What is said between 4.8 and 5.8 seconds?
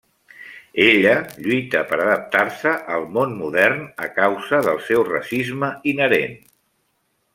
seu racisme